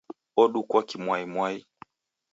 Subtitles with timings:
[0.41, 1.57] Odukwa kimwaimwai!